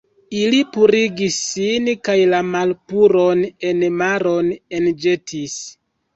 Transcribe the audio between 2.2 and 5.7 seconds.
la malpuron en maron enĵetis.